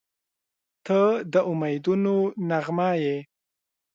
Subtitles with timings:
[0.85, 0.99] •ته
[1.33, 2.15] د امیدونو
[2.49, 3.17] نغمه یې.